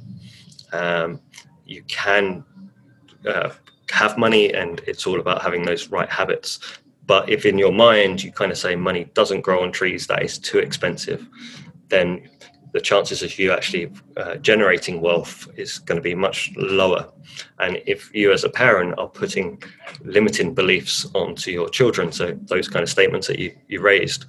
[0.73, 1.21] Um,
[1.65, 2.45] you can
[3.27, 3.51] uh,
[3.91, 6.59] have money, and it's all about having those right habits.
[7.07, 10.23] But if in your mind you kind of say money doesn't grow on trees, that
[10.23, 11.27] is too expensive,
[11.89, 12.29] then
[12.73, 17.11] the chances of you actually uh, generating wealth is going to be much lower.
[17.59, 19.63] And if you, as a parent, are putting
[20.03, 24.27] limiting beliefs onto your children, so those kind of statements that you, you raised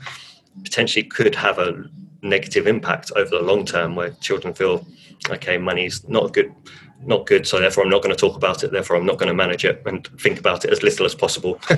[0.63, 1.83] potentially could have a
[2.21, 4.85] negative impact over the long term where children feel,
[5.29, 6.53] okay, money's not good.
[7.01, 8.73] Not good, so therefore I'm not going to talk about it.
[8.73, 11.57] Therefore, I'm not going to manage it and think about it as little as possible,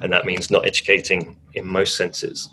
[0.00, 2.48] and that means not educating in most senses.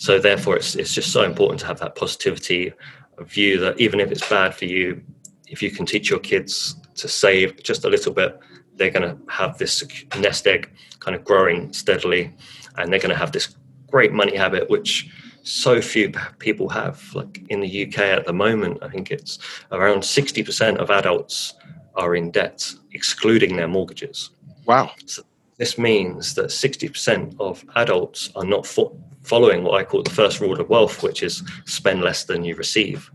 [0.00, 2.72] So therefore, it's it's just so important to have that positivity
[3.18, 5.02] view that even if it's bad for you,
[5.46, 8.40] if you can teach your kids to save just a little bit,
[8.76, 9.84] they're going to have this
[10.18, 12.32] nest egg kind of growing steadily,
[12.78, 13.54] and they're going to have this
[13.90, 15.10] great money habit, which
[15.42, 17.14] so few people have.
[17.14, 19.38] Like in the UK at the moment, I think it's
[19.70, 21.52] around 60% of adults
[21.94, 24.30] are in debt, excluding their mortgages.
[24.64, 24.92] Wow.
[25.04, 25.24] So
[25.60, 30.40] this means that 60% of adults are not fo- following what I call the first
[30.40, 33.10] rule of wealth, which is spend less than you receive.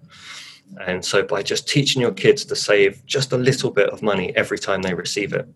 [0.85, 4.31] And so, by just teaching your kids to save just a little bit of money
[4.35, 5.47] every time they receive it,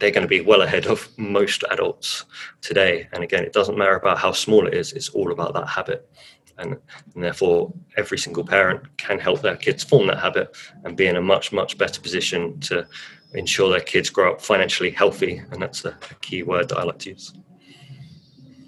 [0.00, 2.24] they're going to be well ahead of most adults
[2.60, 3.08] today.
[3.12, 6.10] And again, it doesn't matter about how small it is, it's all about that habit.
[6.58, 6.76] And,
[7.14, 11.14] and, therefore, every single parent can help their kids form that habit and be in
[11.14, 12.88] a much, much better position to
[13.36, 15.42] ensure their kids grow up financially healthy.
[15.50, 17.32] And that's a, a key word that I like to use.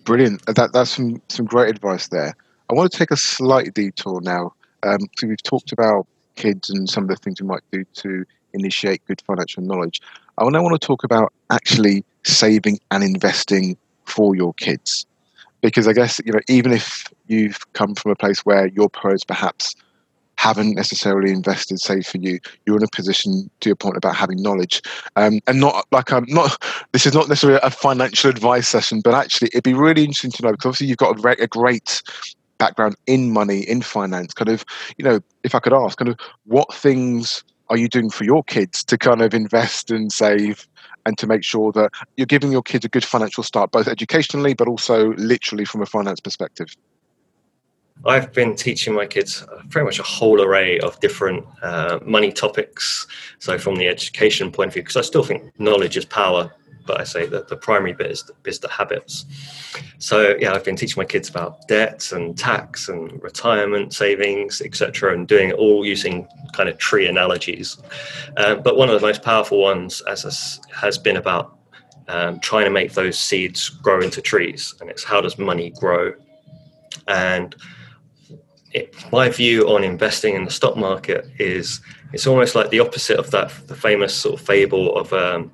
[0.05, 0.45] Brilliant.
[0.47, 2.35] That, that's some, some great advice there.
[2.71, 4.53] I want to take a slight detour now.
[4.83, 8.25] Um, so we've talked about kids and some of the things we might do to
[8.53, 10.01] initiate good financial knowledge.
[10.39, 15.07] I now want to talk about actually saving and investing for your kids.
[15.61, 19.25] Because I guess, you know, even if you've come from a place where your parents
[19.25, 19.75] perhaps
[20.39, 24.41] haven't necessarily invested, say for you, you're in a position to your point about having
[24.41, 24.81] knowledge,
[25.17, 26.63] um, and not like I'm not.
[26.93, 30.43] This is not necessarily a financial advice session, but actually, it'd be really interesting to
[30.45, 32.03] know because obviously you've got a, a great
[32.59, 34.33] background in money, in finance.
[34.33, 34.65] Kind of,
[34.97, 38.45] you know, if I could ask, kind of, what things are you doing for your
[38.45, 40.69] kids to kind of invest and save?
[41.07, 44.53] And to make sure that you're giving your kids a good financial start, both educationally,
[44.53, 46.69] but also literally from a finance perspective.
[48.07, 53.07] I've been teaching my kids pretty much a whole array of different uh, money topics.
[53.39, 56.53] So, from the education point of view, because I still think knowledge is power,
[56.87, 59.27] but I say that the primary bit is the, is the habits.
[59.99, 65.15] So, yeah, I've been teaching my kids about debts and tax and retirement savings, etc.,
[65.15, 67.79] and doing it all using kind of tree analogies.
[68.37, 71.59] Um, but one of the most powerful ones as has been about
[72.07, 76.15] um, trying to make those seeds grow into trees, and it's how does money grow
[77.09, 77.57] and
[78.73, 81.81] it, my view on investing in the stock market is
[82.13, 85.51] it's almost like the opposite of that the famous sort of fable of um,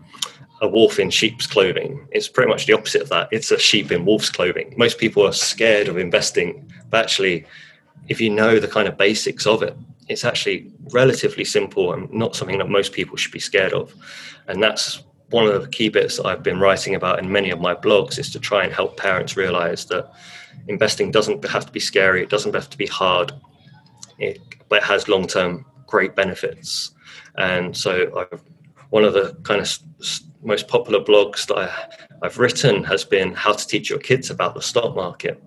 [0.60, 2.06] a wolf in sheep's clothing.
[2.10, 3.28] It's pretty much the opposite of that.
[3.30, 4.74] It's a sheep in wolf's clothing.
[4.76, 7.44] Most people are scared of investing, but actually,
[8.08, 9.76] if you know the kind of basics of it,
[10.08, 13.94] it's actually relatively simple and not something that most people should be scared of.
[14.48, 17.60] And that's one of the key bits that I've been writing about in many of
[17.60, 20.12] my blogs is to try and help parents realize that
[20.68, 23.32] investing doesn't have to be scary, it doesn't have to be hard,
[24.18, 26.92] it, but it has long term great benefits.
[27.36, 28.42] And so, I've,
[28.90, 29.78] one of the kind of
[30.42, 31.70] most popular blogs that I,
[32.22, 35.42] I've written has been how to teach your kids about the stock market.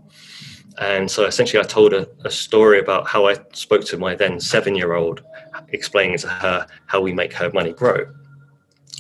[0.80, 4.40] And so essentially, I told a, a, story about how I spoke to my then
[4.40, 5.24] seven year old,
[5.70, 8.06] explaining to her how we make her money grow.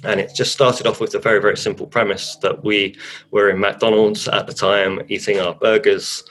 [0.03, 2.95] And it just started off with a very, very simple premise that we
[3.31, 6.23] were in McDonald's at the time eating our burgers,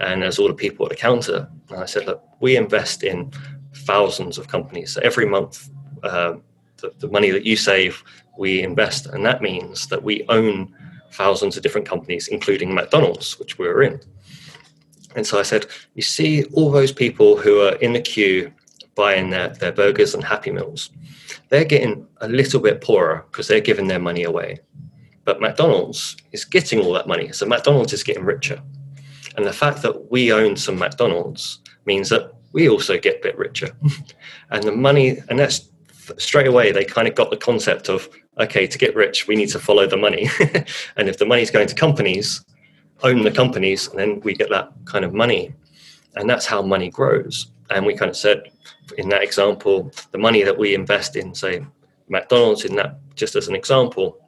[0.00, 1.48] and there's all the people at the counter.
[1.68, 3.32] And I said, Look, we invest in
[3.74, 4.92] thousands of companies.
[4.92, 5.68] So every month,
[6.04, 6.34] uh,
[6.76, 8.04] the, the money that you save,
[8.38, 9.06] we invest.
[9.06, 10.72] And that means that we own
[11.10, 14.00] thousands of different companies, including McDonald's, which we were in.
[15.16, 18.52] And so I said, You see all those people who are in the queue
[18.94, 20.90] buying their, their burgers and Happy Meals
[21.48, 24.60] they're getting a little bit poorer because they're giving their money away.
[25.24, 27.32] But McDonald's is getting all that money.
[27.32, 28.62] So McDonald's is getting richer.
[29.36, 33.38] And the fact that we own some McDonald's means that we also get a bit
[33.38, 33.70] richer.
[34.50, 35.68] and the money, and that's
[36.16, 38.08] straight away, they kind of got the concept of,
[38.38, 40.28] okay, to get rich, we need to follow the money.
[40.96, 42.44] and if the money's going to companies,
[43.02, 45.54] own the companies, and then we get that kind of money.
[46.16, 47.50] And that's how money grows.
[47.70, 48.50] And we kind of said,
[48.96, 51.64] in that example, the money that we invest in, say,
[52.08, 54.18] McDonald's, in that, just as an example,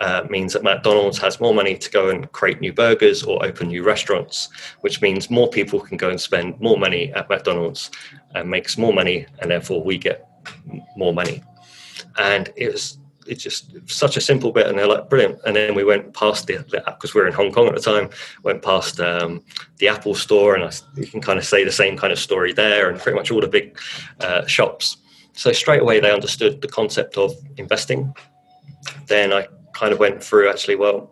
[0.00, 3.68] uh, means that McDonald's has more money to go and create new burgers or open
[3.68, 4.48] new restaurants,
[4.80, 7.90] which means more people can go and spend more money at McDonald's
[8.34, 10.28] and makes more money, and therefore we get
[10.96, 11.42] more money.
[12.18, 15.40] And it was it's just such a simple bit and they're like brilliant.
[15.44, 18.10] And then we went past the because we were in hong kong at the time
[18.42, 19.42] went past um,
[19.78, 22.52] the apple store and I, you can kind of say the same kind of story
[22.52, 23.78] there and pretty much all the big
[24.20, 24.96] uh, shops.
[25.34, 28.14] So straight away they understood the concept of investing.
[29.06, 31.10] Then i kind of went through actually well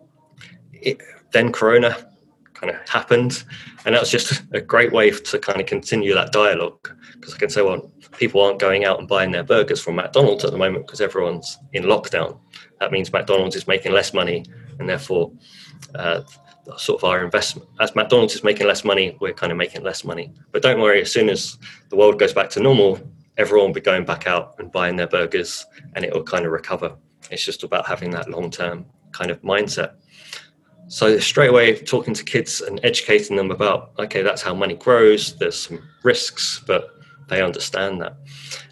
[0.73, 2.07] it, then corona
[2.53, 3.43] kind of happened
[3.85, 7.37] and that was just a great way to kind of continue that dialogue because i
[7.37, 10.57] can say well people aren't going out and buying their burgers from McDonald's at the
[10.57, 12.37] moment because everyone's in lockdown.
[12.79, 14.45] That means McDonald's is making less money,
[14.79, 15.31] and therefore,
[15.95, 16.21] uh,
[16.77, 20.03] sort of our investment as McDonald's is making less money, we're kind of making less
[20.03, 20.31] money.
[20.51, 21.57] But don't worry, as soon as
[21.89, 22.99] the world goes back to normal,
[23.37, 26.51] everyone will be going back out and buying their burgers, and it will kind of
[26.51, 26.95] recover.
[27.29, 29.93] It's just about having that long-term kind of mindset.
[30.87, 35.37] So straight away, talking to kids and educating them about okay, that's how money grows.
[35.37, 37.00] There's some risks, but
[37.31, 38.17] they understand that.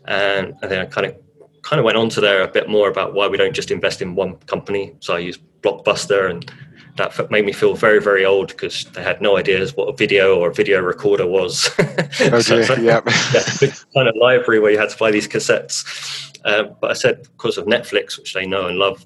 [0.05, 1.15] And, and then I kind of
[1.61, 4.01] kind of went on to there a bit more about why we don't just invest
[4.01, 4.95] in one company.
[4.99, 6.51] So I used Blockbuster, and
[6.97, 10.37] that made me feel very, very old because they had no ideas what a video
[10.37, 11.69] or a video recorder was.
[12.21, 12.99] Oh, so, so, yeah.
[13.33, 16.35] yeah, kind of library where you had to buy these cassettes.
[16.43, 19.05] Um, but I said because of Netflix, which they know and love,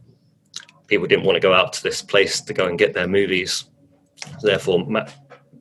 [0.87, 3.65] people didn't want to go out to this place to go and get their movies.
[4.41, 4.87] Therefore,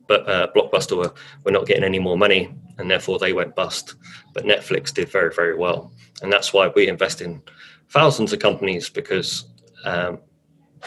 [0.07, 1.13] but uh, Blockbuster were,
[1.43, 3.95] were not getting any more money and therefore they went bust.
[4.33, 5.91] But Netflix did very, very well.
[6.21, 7.41] And that's why we invest in
[7.89, 9.45] thousands of companies because
[9.85, 10.19] um,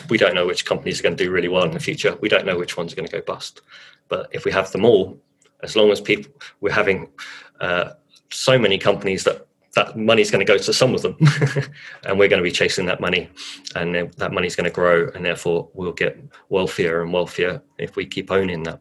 [0.08, 2.16] we don't know which companies are going to do really well in the future.
[2.20, 3.62] We don't know which ones are going to go bust.
[4.08, 5.20] But if we have them all,
[5.62, 7.08] as long as people, we're having
[7.60, 7.90] uh,
[8.30, 11.18] so many companies that that money is going to go to some of them
[12.04, 13.28] and we're going to be chasing that money
[13.74, 17.94] and that money is going to grow and therefore we'll get wealthier and wealthier if
[17.94, 18.80] we keep owning that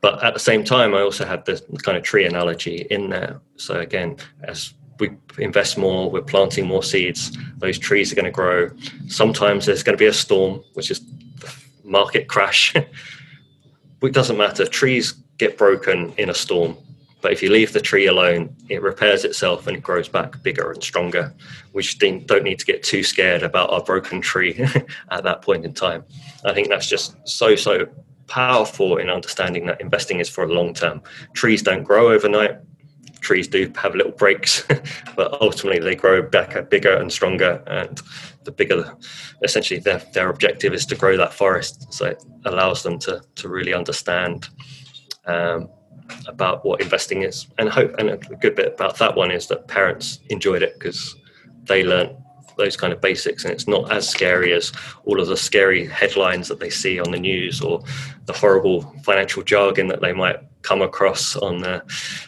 [0.00, 3.40] but at the same time, I also had the kind of tree analogy in there.
[3.56, 8.30] So again, as we invest more, we're planting more seeds, those trees are going to
[8.30, 8.70] grow.
[9.08, 11.00] Sometimes there's going to be a storm, which is
[11.84, 12.74] market crash.
[14.02, 14.66] it doesn't matter.
[14.66, 16.76] Trees get broken in a storm.
[17.20, 20.70] But if you leave the tree alone, it repairs itself and it grows back bigger
[20.70, 21.34] and stronger.
[21.72, 24.64] We just don't need to get too scared about our broken tree
[25.10, 26.04] at that point in time.
[26.44, 27.88] I think that's just so, so
[28.28, 31.02] powerful in understanding that investing is for a long term.
[31.34, 32.58] Trees don't grow overnight.
[33.20, 34.64] Trees do have little breaks,
[35.16, 37.62] but ultimately they grow back bigger and stronger.
[37.66, 38.00] And
[38.44, 38.94] the bigger,
[39.42, 41.92] essentially, their, their objective is to grow that forest.
[41.92, 44.48] So it allows them to, to really understand
[45.26, 45.68] um,
[46.26, 47.48] about what investing is.
[47.58, 51.16] And hope, and a good bit about that one is that parents enjoyed it because
[51.64, 52.16] they learned
[52.58, 54.72] those kind of basics and it's not as scary as
[55.04, 57.82] all of the scary headlines that they see on the news or
[58.26, 61.82] the horrible financial jargon that they might come across on the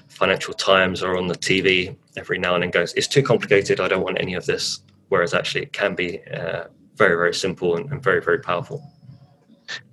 [0.09, 3.81] financial times or on the tv every now and then goes it's too complicated.
[3.81, 4.81] I don't want any of this.
[5.09, 6.65] Whereas actually it can be uh,
[6.95, 8.83] very very simple and, and very very powerful.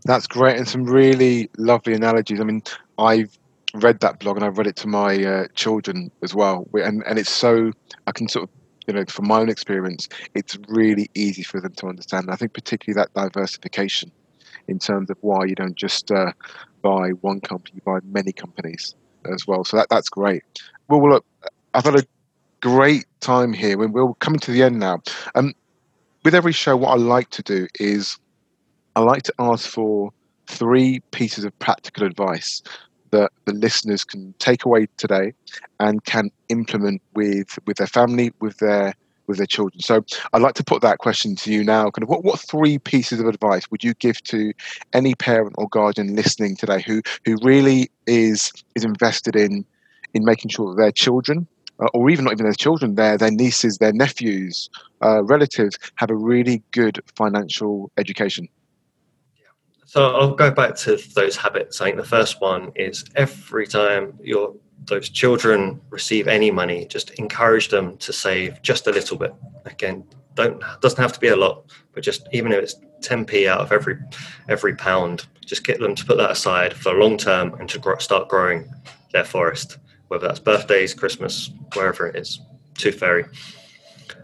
[0.06, 2.40] That's great and some really lovely analogies.
[2.40, 2.62] I mean
[2.98, 3.38] i've
[3.74, 6.68] read that blog and I've read it to my uh, children as well.
[6.74, 7.72] And and it's so
[8.06, 8.50] I can sort of
[8.88, 12.26] you know from my own experience, it's really easy for them to understand.
[12.26, 14.12] And I think particularly that diversification
[14.68, 16.32] in terms of why you don't just uh,
[16.82, 18.96] buy one company, you buy many companies
[19.32, 19.64] as well.
[19.64, 20.44] So that that's great.
[20.88, 21.26] Well, look,
[21.74, 22.04] I've had a
[22.62, 23.78] great time here.
[23.78, 25.02] We're coming to the end now.
[25.36, 25.54] Um,
[26.24, 28.18] with every show, what I like to do is
[28.96, 30.12] I like to ask for
[30.48, 32.62] three pieces of practical advice
[33.12, 35.34] that the listeners can take away today
[35.80, 38.94] and can implement with with their family, with their
[39.28, 39.82] with their children.
[39.82, 40.04] So
[40.34, 41.90] I'd like to put that question to you now.
[41.92, 44.54] Kind of what, what three pieces of advice would you give to
[44.94, 49.66] any parent or guardian listening today who who really is is invested in
[50.14, 51.48] in making sure that their children
[51.80, 54.70] uh, or even not even their children, their their nieces, their nephews,
[55.04, 58.48] uh, relatives have a really good financial education.
[59.88, 61.80] So I'll go back to those habits.
[61.80, 67.12] I think the first one is every time your those children receive any money, just
[67.12, 69.34] encourage them to save just a little bit.
[69.64, 70.04] Again,
[70.36, 73.72] don't doesn't have to be a lot, but just even if it's 10p out of
[73.72, 73.98] every
[74.50, 77.98] every pound, just get them to put that aside for long term and to grow,
[77.98, 78.70] start growing
[79.14, 79.78] their forest,
[80.10, 82.42] whether that's birthdays, Christmas, wherever it is,
[82.74, 83.24] tooth fairy.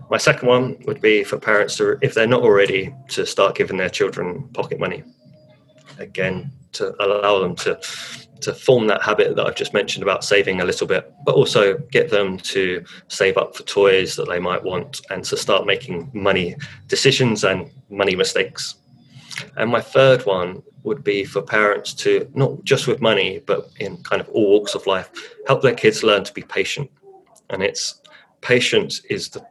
[0.10, 3.78] My second one would be for parents to, if they're not already, to start giving
[3.78, 5.04] their children pocket money
[6.00, 7.80] again to allow them to
[8.42, 11.78] to form that habit that I've just mentioned about saving a little bit, but also
[11.92, 16.12] get them to save up for toys that they might want and to start making
[16.14, 16.56] money
[16.88, 18.76] decisions and money mistakes.
[19.56, 24.04] And my third one would be for parents to not just with money, but in
[24.04, 25.10] kind of all walks of life,
[25.48, 26.92] help their kids learn to be patient.
[27.50, 28.02] And it's
[28.42, 29.46] patience is the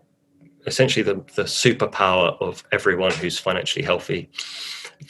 [0.67, 4.31] essentially the, the superpower of everyone who's financially healthy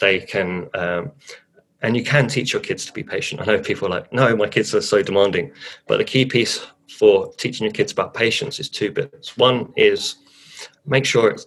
[0.00, 1.10] they can um,
[1.82, 4.34] and you can teach your kids to be patient i know people are like no
[4.36, 5.50] my kids are so demanding
[5.86, 10.16] but the key piece for teaching your kids about patience is two bits one is
[10.86, 11.46] make sure it's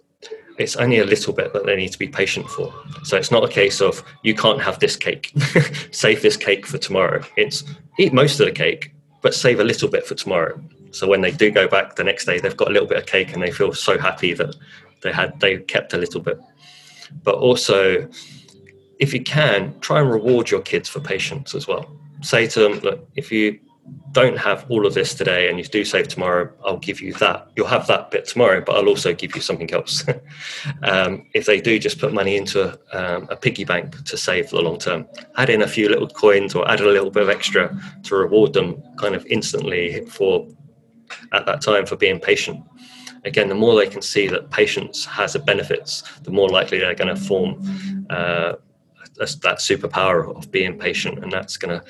[0.57, 2.73] it's only a little bit that they need to be patient for.
[3.03, 5.33] So it's not a case of you can't have this cake,
[5.91, 7.23] save this cake for tomorrow.
[7.35, 7.63] It's
[7.99, 10.61] eat most of the cake, but save a little bit for tomorrow.
[10.91, 13.05] So when they do go back the next day, they've got a little bit of
[13.05, 14.55] cake and they feel so happy that
[15.01, 16.39] they had they kept a little bit.
[17.23, 18.07] But also
[18.99, 21.89] if you can, try and reward your kids for patience as well.
[22.21, 23.59] Say to them, look, if you
[24.13, 27.51] don't have all of this today and you do save tomorrow, I'll give you that.
[27.55, 30.03] You'll have that bit tomorrow, but I'll also give you something else.
[30.83, 34.49] um, if they do just put money into a, um, a, piggy bank to save
[34.49, 35.05] for the long term,
[35.37, 38.53] add in a few little coins or add a little bit of extra to reward
[38.53, 40.47] them kind of instantly for
[41.33, 42.63] at that time for being patient.
[43.25, 46.95] Again, the more they can see that patience has a benefits, the more likely they're
[46.95, 48.53] going to form uh,
[49.17, 51.85] that superpower of being patient, and that's going to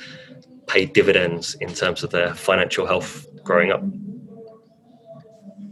[0.68, 3.84] pay dividends in terms of their financial health growing up.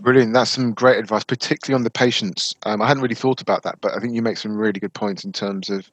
[0.01, 0.34] Brilliant.
[0.34, 2.53] That's some great advice, particularly on the patience.
[2.64, 4.93] Um, I hadn't really thought about that, but I think you make some really good
[4.93, 5.89] points in terms of,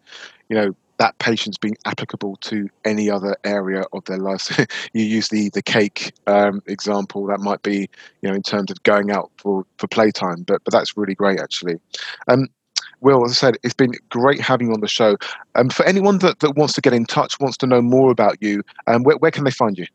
[0.48, 4.55] you know, that patience being applicable to any other area of their life.
[4.92, 7.26] you use the the cake um, example.
[7.26, 7.88] That might be,
[8.20, 10.44] you know, in terms of going out for for playtime.
[10.46, 11.76] But but that's really great, actually.
[12.28, 12.48] Um,
[13.01, 15.16] Will, as I said, it's been great having you on the show.
[15.55, 18.36] Um, for anyone that, that wants to get in touch, wants to know more about
[18.42, 19.86] you, um, where, where can they find you?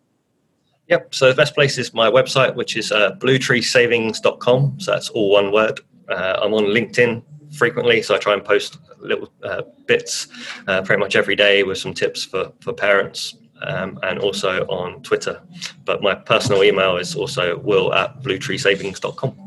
[0.88, 1.14] Yep.
[1.14, 4.80] So the best place is my website, which is uh, bluetreesavings.com.
[4.80, 5.82] So that's all one word.
[6.10, 7.22] Uh, I'm on LinkedIn
[7.56, 10.28] frequently, so I try and post little uh, bits
[10.68, 15.02] uh, pretty much every day with some tips for, for parents um, and also on
[15.04, 15.42] Twitter.
[15.86, 19.42] But my personal email is also will at bluetreesavings.com.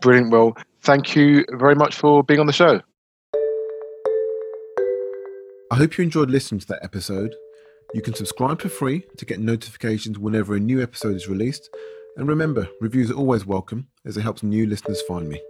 [0.00, 2.80] Brilliant, Will thank you very much for being on the show.
[5.70, 7.34] I hope you enjoyed listening to that episode.
[7.94, 11.70] You can subscribe for free to get notifications whenever a new episode is released.
[12.16, 15.40] And remember, reviews are always welcome as it helps new listeners find me.